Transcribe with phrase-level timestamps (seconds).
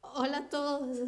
[0.00, 0.98] Hola a todos.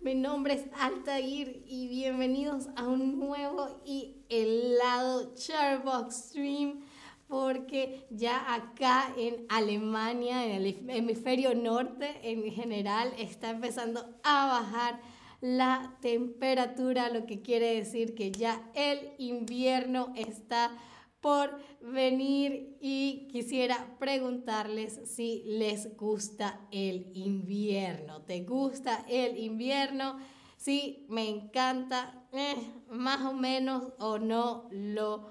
[0.00, 6.80] Mi nombre es Altair y bienvenidos a un nuevo y helado Charbox Stream
[7.28, 15.00] porque ya acá en Alemania, en el hemisferio norte en general, está empezando a bajar
[15.46, 20.72] la temperatura, lo que quiere decir que ya el invierno está
[21.20, 28.22] por venir y quisiera preguntarles si les gusta el invierno.
[28.22, 30.18] ¿Te gusta el invierno?
[30.56, 32.56] Sí, me encanta, eh,
[32.90, 35.30] más o menos o no lo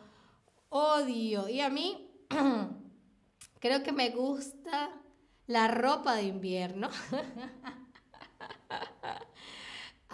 [0.70, 1.50] odio.
[1.50, 2.10] Y a mí
[3.60, 4.92] creo que me gusta
[5.46, 6.90] la ropa de invierno.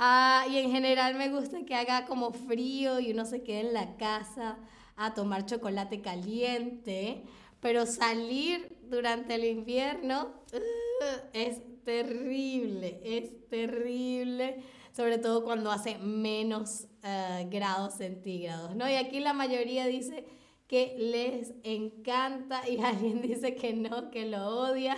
[0.01, 3.73] ah, y en general me gusta que haga como frío y uno se quede en
[3.73, 4.57] la casa
[4.97, 7.23] a tomar chocolate caliente.
[7.61, 10.33] Pero salir durante el invierno
[11.31, 18.89] es terrible, es terrible, sobre todo cuando hace menos uh, grados centígrados, ¿no?
[18.89, 20.25] Y aquí la mayoría dice
[20.67, 24.95] que les encanta y alguien dice que no, que lo odia.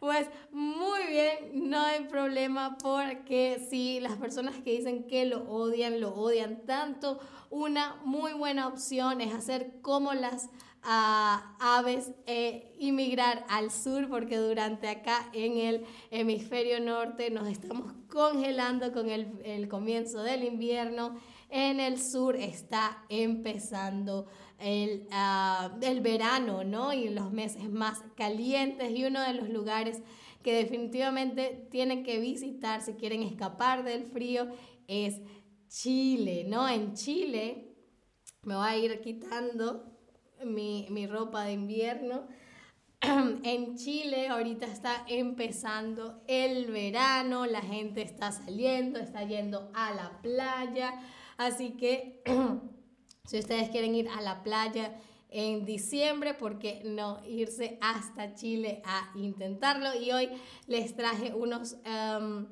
[0.00, 6.00] Pues muy bien, no hay problema porque si las personas que dicen que lo odian,
[6.00, 7.18] lo odian tanto,
[7.50, 10.50] una muy buena opción es hacer como las
[10.84, 17.92] ah, aves e inmigrar al sur porque durante acá en el hemisferio norte nos estamos
[18.08, 21.16] congelando con el comienzo del invierno
[21.50, 24.26] en el sur está empezando
[24.58, 26.92] el, uh, el verano, ¿no?
[26.92, 30.02] Y los meses más calientes y uno de los lugares
[30.42, 34.48] que definitivamente tienen que visitar si quieren escapar del frío
[34.86, 35.20] es
[35.68, 36.68] Chile, ¿no?
[36.68, 37.74] En Chile
[38.42, 39.84] me voy a ir quitando
[40.44, 42.26] mi, mi ropa de invierno.
[43.44, 50.20] En Chile ahorita está empezando el verano, la gente está saliendo, está yendo a la
[50.20, 50.94] playa,
[51.38, 52.20] Así que
[53.24, 55.00] si ustedes quieren ir a la playa
[55.30, 59.98] en diciembre, ¿por qué no irse hasta Chile a intentarlo?
[59.98, 60.28] Y hoy
[60.66, 62.48] les traje unos em,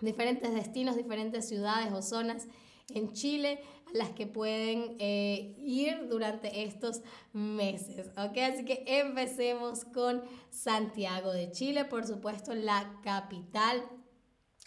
[0.00, 2.46] diferentes destinos, diferentes ciudades o zonas
[2.90, 7.00] en Chile a las que pueden eh, ir durante estos
[7.32, 8.08] meses.
[8.18, 8.36] ¿ok?
[8.52, 13.82] Así que empecemos con Santiago de Chile, por supuesto la capital,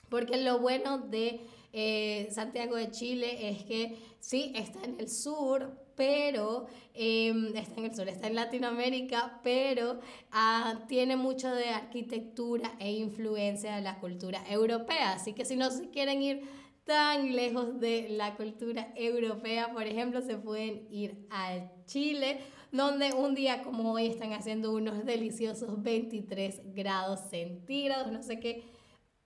[0.09, 5.71] porque lo bueno de eh, Santiago de Chile es que sí, está en el sur,
[5.95, 9.99] pero em, está en el sur, está en Latinoamérica, pero
[10.31, 15.13] ah, tiene mucho de arquitectura e influencia de la cultura europea.
[15.13, 16.41] Así que si no se quieren ir
[16.83, 22.39] tan lejos de la cultura europea, por ejemplo, se pueden ir a Chile,
[22.71, 28.63] donde un día como hoy están haciendo unos deliciosos 23 grados centígrados, no sé qué,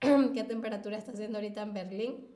[0.00, 2.35] qué temperatura está haciendo ahorita en Berlín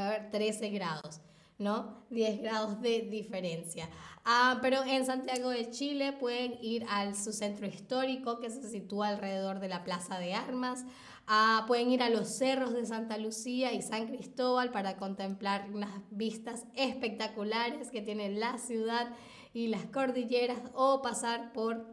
[0.00, 1.20] a haber 13 grados,
[1.58, 2.04] ¿no?
[2.10, 3.88] 10 grados de diferencia.
[4.24, 9.08] Ah, pero en Santiago de Chile pueden ir al su centro histórico que se sitúa
[9.08, 10.84] alrededor de la Plaza de Armas.
[11.26, 15.90] Ah, pueden ir a los cerros de Santa Lucía y San Cristóbal para contemplar unas
[16.10, 19.14] vistas espectaculares que tiene la ciudad
[19.52, 21.92] y las cordilleras o pasar por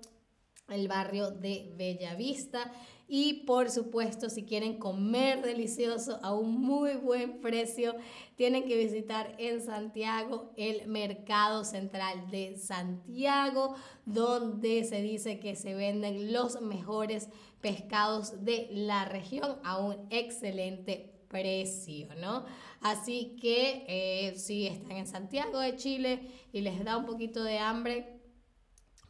[0.69, 2.71] el barrio de Bellavista
[3.11, 7.95] y por supuesto, si quieren comer delicioso a un muy buen precio,
[8.35, 13.73] tienen que visitar en Santiago el Mercado Central de Santiago,
[14.05, 17.29] donde se dice que se venden los mejores
[17.61, 22.45] pescados de la región a un excelente precio, ¿no?
[22.79, 27.57] Así que eh, si están en Santiago de Chile y les da un poquito de
[27.57, 28.19] hambre,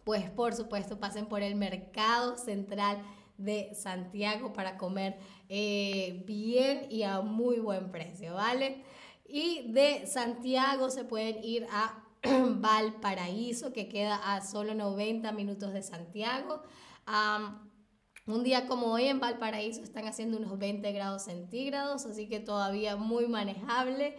[0.06, 3.04] pues por supuesto pasen por el Mercado Central
[3.40, 5.18] de Santiago para comer
[5.48, 8.84] eh, bien y a muy buen precio, ¿vale?
[9.28, 15.82] Y de Santiago se pueden ir a Valparaíso, que queda a solo 90 minutos de
[15.82, 16.62] Santiago.
[18.28, 22.96] un día como hoy en Valparaíso están haciendo unos 20 grados centígrados, así que todavía
[22.96, 24.18] muy manejable.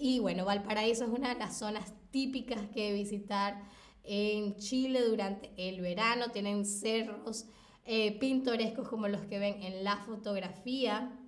[0.00, 3.62] y bueno, Valparaíso es una de las zonas típicas que visitar
[4.04, 6.30] en Chile durante el verano.
[6.30, 7.46] Tienen cerros
[7.84, 11.18] eh, pintorescos como los que ven en la fotografía.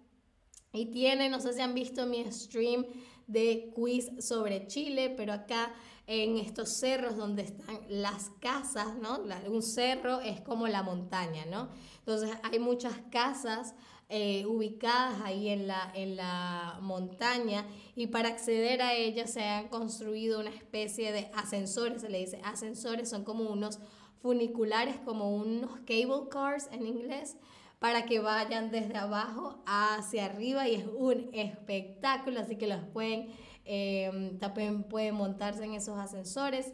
[0.73, 2.85] Y tiene, no sé si han visto mi stream
[3.27, 5.75] de quiz sobre Chile, pero acá
[6.07, 9.21] en estos cerros donde están las casas, ¿no?
[9.49, 11.69] un cerro es como la montaña, ¿no?
[11.99, 13.75] Entonces hay muchas casas
[14.09, 17.67] eh, ubicadas ahí en la, en la montaña
[17.97, 22.41] y para acceder a ellas se han construido una especie de ascensores, se le dice
[22.45, 23.81] ascensores, son como unos
[24.21, 27.37] funiculares, como unos cable cars en inglés,
[27.79, 33.29] para que vayan desde abajo hacia arriba y es un espectáculo, así que los pueden,
[33.65, 36.73] eh, también pueden montarse en esos ascensores.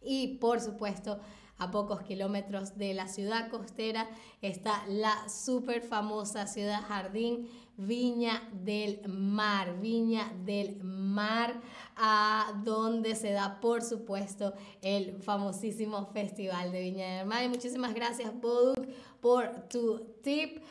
[0.00, 1.20] Y por supuesto
[1.58, 4.08] a pocos kilómetros de la ciudad costera
[4.42, 11.60] está la súper famosa ciudad jardín Viña del Mar, Viña del Mar,
[11.96, 17.42] a donde se da, por supuesto, el famosísimo Festival de Viña del Mar.
[17.44, 18.86] Y muchísimas gracias, Boduk,
[19.20, 20.62] por tu tip.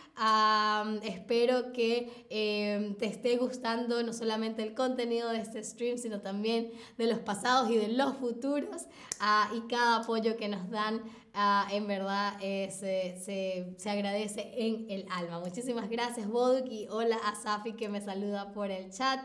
[1.04, 6.72] espero que em, te esté gustando no solamente el contenido de este stream, sino también
[6.98, 8.84] de los pasados y de los futuros
[9.20, 11.02] ah, y cada apoyo que nos dan
[11.36, 15.40] Ah, en verdad eh, se, se, agradece en el alma.
[15.40, 19.20] Muchísimas gracias, Boduk, y hola a Safi que me saluda por el chat.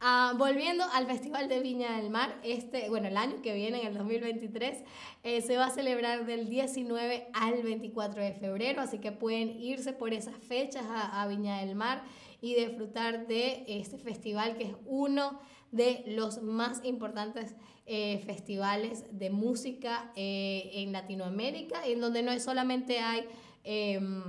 [0.00, 3.88] Ah, volviendo al Festival de Viña del Mar, este, bueno, el año que viene, en
[3.88, 4.82] el 2023,
[5.24, 9.92] eh, se va a celebrar del 19 al 24 de febrero, así que pueden irse
[9.92, 12.02] por esas fechas a Viña del Mar
[12.40, 15.38] y disfrutar de este festival que es uno
[15.70, 17.56] de los más importantes
[17.86, 23.24] eh, festivales de música eh, en Latinoamérica, en donde no solamente hay...
[23.64, 24.22] Em,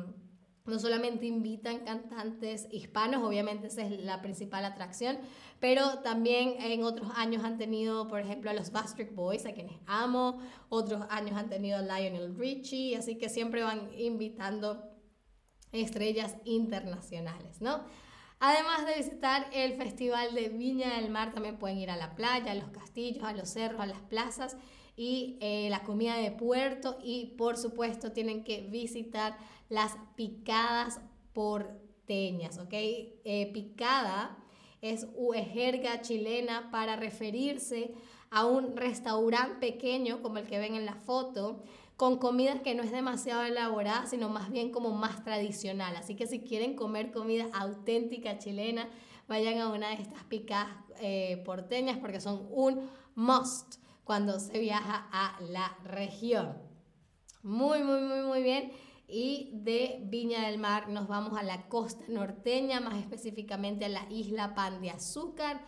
[0.65, 5.17] no solamente invitan cantantes hispanos, obviamente esa es la principal atracción,
[5.59, 9.75] pero también en otros años han tenido, por ejemplo, a los Bastric Boys, a quienes
[9.87, 10.39] amo,
[10.69, 14.89] otros años han tenido a Lionel Richie, así que siempre van invitando
[15.73, 17.83] estrellas internacionales, ¿no?
[18.45, 22.51] Además de visitar el Festival de Viña del Mar, también pueden ir a la playa,
[22.51, 24.57] a los castillos, a los cerros, a las plazas
[24.97, 29.37] y eh, la comida de puerto y por supuesto tienen que visitar
[29.69, 30.99] las picadas
[31.31, 32.73] porteñas, ¿ok?
[32.73, 34.37] Eh, picada
[34.81, 35.07] es
[35.53, 37.93] jerga chilena para referirse
[38.29, 41.63] a un restaurante pequeño como el que ven en la foto
[42.03, 45.95] con comidas que no es demasiado elaborada, sino más bien como más tradicional.
[45.95, 48.89] Así que si quieren comer comida auténtica chilena,
[49.29, 50.67] vayan a una de estas picadas
[50.99, 56.57] eh, porteñas porque son un must cuando se viaja a la región.
[57.41, 58.73] Muy, muy, muy, muy bien.
[59.07, 64.11] Y de Viña del Mar nos vamos a la costa norteña, más específicamente a la
[64.11, 65.61] isla Pan de Azúcar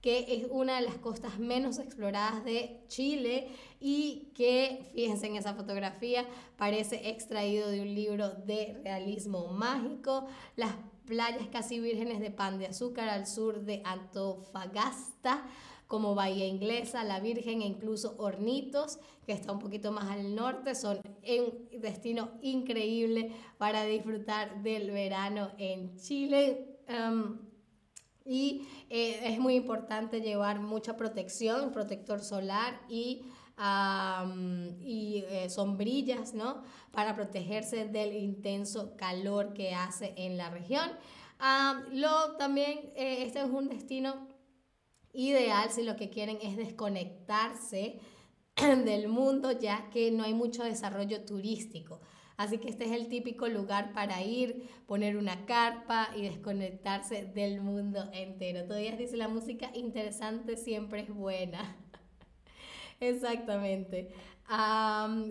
[0.00, 3.48] que es una de las costas menos exploradas de Chile
[3.80, 6.26] y que, fíjense en esa fotografía,
[6.56, 10.26] parece extraído de un libro de realismo mágico.
[10.56, 10.74] Las
[11.06, 15.44] playas casi vírgenes de pan de azúcar al sur de Antofagasta
[15.90, 20.76] como Bahía Inglesa, La Virgen e incluso Hornitos, que está un poquito más al norte,
[20.76, 26.78] son un destino increíble para disfrutar del verano en Chile.
[26.88, 27.49] Um,
[28.24, 33.22] y eh, es muy importante llevar mucha protección, protector solar y,
[34.80, 36.62] y eh, sombrillas, ¿no?
[36.92, 40.90] Para protegerse del intenso calor que hace en la región.
[41.92, 44.28] lo, también eh, este es un destino
[45.12, 48.00] ideal si lo que quieren es desconectarse
[48.56, 52.00] del mundo ya que no hay mucho desarrollo turístico.
[52.40, 57.60] Así que este es el típico lugar para ir, poner una carpa y desconectarse del
[57.60, 58.64] mundo entero.
[58.64, 61.76] Todavía dice la música interesante siempre es buena.
[63.00, 64.08] Exactamente.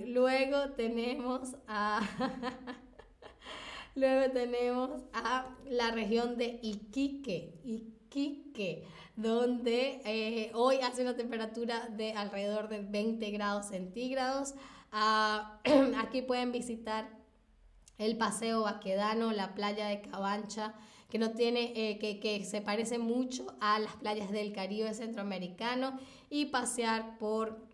[0.05, 1.99] luego tenemos a...
[3.95, 7.55] luego tenemos a la región de Iquique.
[7.63, 8.85] Iquique
[9.15, 14.53] donde eh, hoy hace una temperatura de alrededor de 20 grados centígrados.
[14.91, 17.09] Aquí pueden visitar
[17.97, 20.73] el Paseo Baquedano, la playa de Cabancha,
[21.09, 25.99] que, no tiene, eh, que, que, se parece mucho a las playas del Caribe centroamericano,
[26.29, 27.67] y pasear por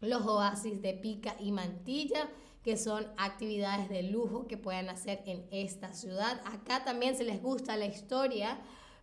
[0.00, 2.28] los oasis de Pica y Mantilla,
[2.62, 6.40] que son actividades de lujo que pueden hacer en esta ciudad.
[6.46, 8.58] Acá también, si les gusta la historia,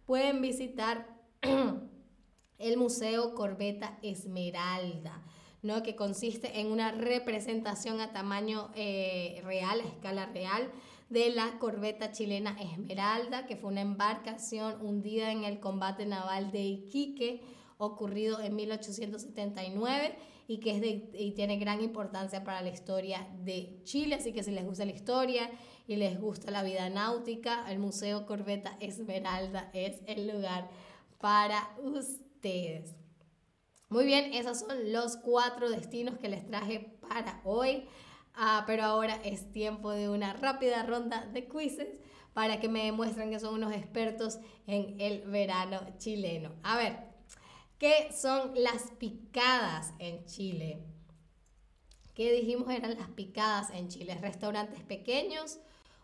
[0.06, 1.08] pueden visitar
[2.58, 5.24] el Museo Corbeta Esmeralda
[5.62, 5.84] ¿no?
[5.84, 10.72] que consiste en una representación a tamaño eh, real, a escala real,
[11.10, 16.62] de la corbeta chilena Esmeralda, que fue una embarcación hundida en el combate naval de
[16.62, 17.42] Iquique,
[17.78, 20.16] ocurrido en 1879
[20.48, 24.16] y que es y tiene gran importancia para la historia de Chile.
[24.16, 25.50] Así que si les gusta la historia
[25.88, 30.70] y les gusta la vida náutica, el Museo Corbeta Esmeralda es el lugar
[31.20, 33.01] para ustedes.
[33.92, 37.90] Muy bien, esos son los cuatro destinos que les traje para hoy.
[38.34, 42.00] Ah, pero ahora es tiempo de una rápida ronda de quizzes
[42.32, 46.54] para que me demuestren que son unos expertos en el verano chileno.
[46.64, 47.00] A ver,
[47.78, 50.86] ¿qué son las picadas en Chile?
[52.14, 54.18] ¿Qué dijimos eran las picadas en Chile?
[54.22, 55.60] ¿Restaurantes pequeños,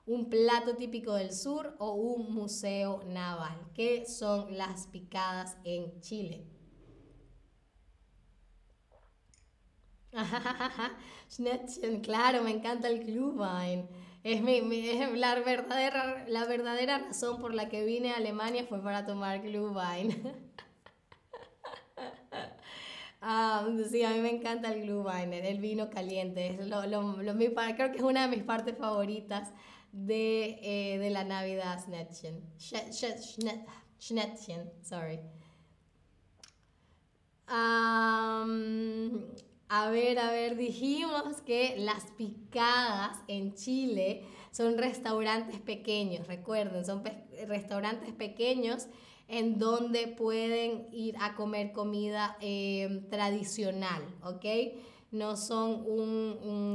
[0.05, 3.57] un plato típico del sur o un museo naval?
[3.73, 6.56] ¿Qué son las picadas en Chile?
[11.29, 13.87] Schnettchen, claro, me encanta el Glühwein.
[14.23, 14.61] Es, mi,
[15.15, 20.09] la, verdadera, la verdadera razón por la que vine a Alemania fue para tomar Glühwein.
[23.19, 26.47] Ah, sí, a mí me encanta el Glühwein, el vino caliente.
[26.49, 29.53] Es lo, lo, lo, creo que es una de mis partes favoritas
[29.91, 32.43] de, eh, de la Navidad, Schnettchen.
[33.99, 35.19] Schnettchen, sorry.
[39.69, 47.03] A ver, a ver, dijimos que las picadas en Chile son restaurantes pequeños, recuerden, son
[47.47, 48.87] restaurantes pequeños
[49.27, 54.45] en donde pueden ir a comer comida em, tradicional, ¿ok?
[55.11, 55.83] No son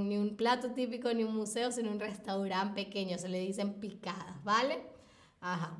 [0.09, 4.43] ni un plato típico ni un museo, sino un restaurante pequeño, se le dicen picadas,
[4.45, 4.83] ¿vale?
[5.41, 5.79] Ajá.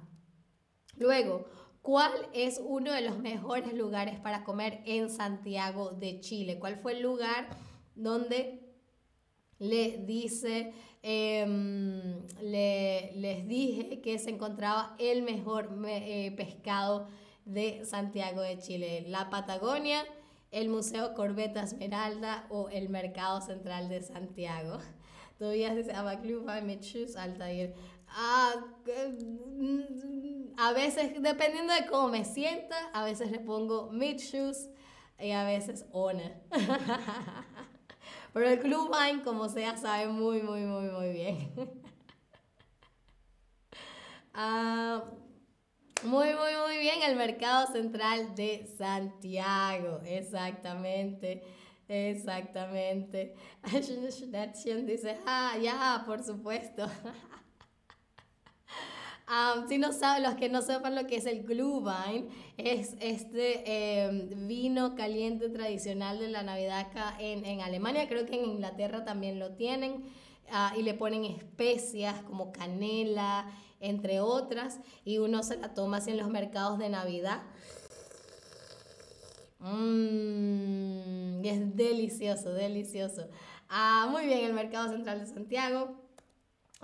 [0.97, 1.47] Luego,
[1.83, 6.61] ¿Cuál es uno de los mejores lugares para comer en Santiago de Chile?
[6.61, 7.49] ¿Cuál fue el lugar
[7.97, 8.61] donde
[9.59, 10.73] le dice,
[11.03, 17.09] em, le, les dije que se encontraba el mejor eh, pescado
[17.45, 19.05] de Santiago de Chile?
[19.09, 20.05] ¿La Patagonia,
[20.53, 24.79] el Museo Corbeta Esmeralda o el Mercado Central de Santiago?
[25.41, 25.93] Dice
[26.63, 27.75] Mechus, Altair.
[28.15, 28.55] Ah,
[28.87, 34.69] mm, a veces, dependiendo de cómo me sienta, a veces le pongo mid shoes
[35.19, 36.33] y a veces ona.
[38.33, 41.53] Pero el Club Wine, como sea, sabe muy, muy, muy, muy bien.
[44.35, 45.05] Ah,
[46.05, 47.03] muy, muy, muy bien.
[47.03, 50.01] El mercado central de Santiago.
[50.05, 51.43] Exactamente.
[51.89, 53.35] Exactamente.
[54.87, 56.87] dice, ah, ya, por supuesto.
[59.69, 64.47] Si no saben, los que no sepan lo que es el Glühwein, es este em,
[64.47, 69.39] vino caliente tradicional de la Navidad acá en, en, Alemania, creo que en Inglaterra también
[69.39, 70.05] lo tienen,
[70.51, 76.11] ah, y le ponen especias como canela, entre otras, y uno se la toma así
[76.11, 77.43] en los mercados de Navidad.
[79.61, 83.29] Mmm, es delicioso, delicioso.
[83.69, 86.02] Ah, muy bien, el Mercado Central de Santiago.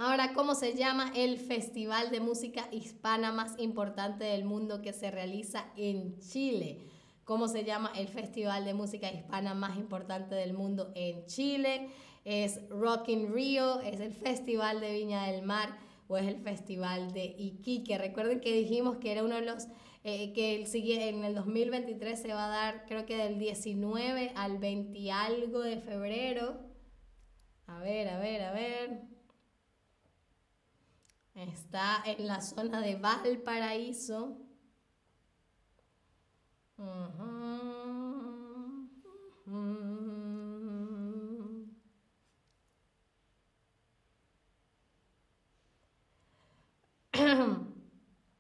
[0.01, 5.11] Ahora, ¿cómo se llama el festival de música hispana más importante del mundo que se
[5.11, 6.79] realiza en Chile?
[7.25, 11.89] ¿Cómo se llama el festival de música hispana más importante del mundo en Chile?
[12.25, 13.81] ¿Es Rock in Rio?
[13.81, 15.77] ¿Es el Festival de Viña del Mar?
[16.07, 17.99] ¿O es el Festival de Iquique?
[17.99, 19.67] Recuerden que dijimos que era uno de los
[20.05, 20.69] eh, que el,
[21.03, 25.79] en el 2023 se va a dar, creo que del 19 al 20 algo de
[25.81, 26.57] febrero.
[27.67, 29.18] A ver, a ver, a ver.
[31.39, 34.39] Está en la zona de Valparaíso.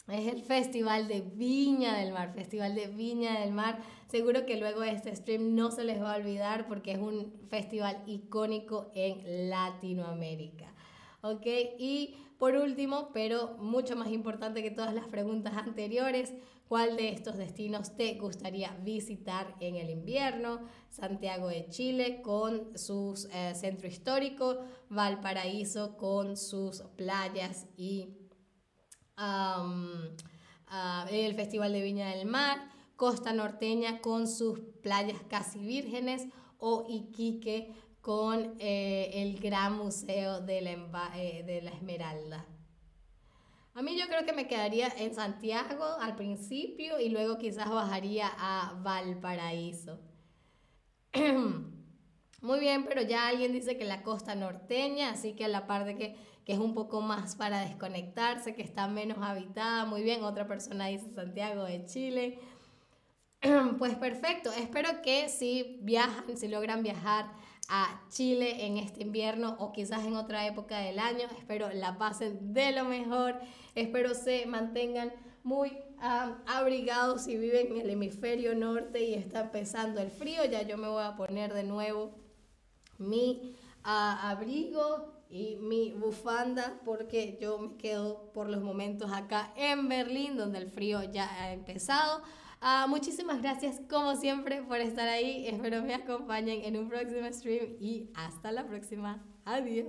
[0.08, 3.80] Es el Festival de Viña del Mar, Festival de Viña del Mar.
[4.08, 8.02] Seguro que luego este stream no se les va a olvidar porque es un festival
[8.06, 10.74] icónico en Latinoamérica.
[11.20, 11.46] ¿Ok?
[11.78, 16.32] Y por último, pero mucho más importante que todas las preguntas anteriores,
[16.68, 20.60] ¿cuál de estos destinos te gustaría visitar en el invierno?
[20.88, 28.16] Santiago de Chile con su eh, centro histórico, Valparaíso con sus playas y
[29.16, 29.66] ah,
[31.10, 36.28] el Festival de Viña del Mar, Costa Norteña con sus playas casi vírgenes
[36.58, 37.74] o Iquique
[38.08, 42.46] con eh, el Gran Museo de la, eh, de la Esmeralda.
[43.74, 48.30] A mí yo creo que me quedaría en Santiago al principio y luego quizás bajaría
[48.38, 50.00] a Valparaíso.
[52.40, 56.16] Muy bien, pero ya alguien dice que la costa norteña, así que la parte que,
[56.46, 59.84] que es un poco más para desconectarse, que está menos habitada.
[59.84, 62.38] Muy bien, otra persona dice Santiago de Chile.
[63.78, 67.30] Pues perfecto, espero que si viajan, si logran viajar
[67.68, 71.28] a Chile en este invierno o quizás en otra época del año.
[71.38, 73.38] Espero la pasen de lo mejor,
[73.74, 80.10] espero se mantengan muy abrigados si viven en el hemisferio norte y está empezando el
[80.10, 80.44] frío.
[80.44, 82.14] Ya yo me voy a poner de nuevo
[82.98, 89.88] mi ah, abrigo y mi bufanda porque yo me quedo por los momentos acá en
[89.88, 92.22] Berlín donde el frío ya ha empezado.
[92.60, 95.46] Ah, muchísimas gracias como siempre por estar ahí.
[95.46, 99.24] Espero me acompañen en un próximo stream y hasta la próxima.
[99.44, 99.86] Adiós.